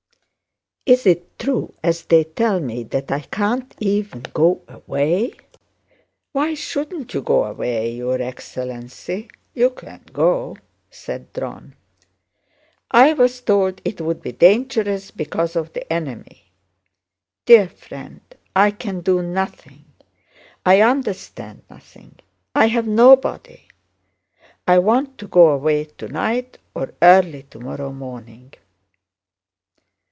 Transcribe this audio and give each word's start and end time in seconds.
Is 0.83 1.05
it 1.05 1.37
true, 1.39 1.73
as 1.83 2.05
they 2.05 2.23
tell 2.23 2.59
me, 2.59 2.83
that 2.85 3.11
I 3.11 3.19
can't 3.21 3.73
even 3.79 4.23
go 4.33 4.61
away?" 4.67 5.35
"Why 6.33 6.53
shouldn't 6.55 7.13
you 7.13 7.21
go 7.21 7.45
away, 7.45 7.93
your 7.95 8.19
excellency? 8.21 9.29
You 9.53 9.69
can 9.69 10.03
go," 10.11 10.57
said 10.89 11.31
Dron. 11.33 11.75
"I 12.89 13.13
was 13.13 13.39
told 13.41 13.79
it 13.85 14.01
would 14.01 14.21
be 14.23 14.31
dangerous 14.33 15.11
because 15.11 15.55
of 15.55 15.71
the 15.71 15.89
enemy. 15.93 16.51
Dear 17.45 17.69
friend, 17.69 18.21
I 18.55 18.71
can 18.71 18.99
do 19.01 19.21
nothing. 19.21 19.85
I 20.65 20.81
understand 20.81 21.61
nothing. 21.69 22.15
I 22.55 22.67
have 22.67 22.87
nobody! 22.87 23.61
I 24.67 24.79
want 24.79 25.19
to 25.19 25.27
go 25.27 25.51
away 25.51 25.85
tonight 25.85 26.57
or 26.73 26.93
early 27.03 27.43
tomorrow 27.43 27.91
morning." 27.93 28.55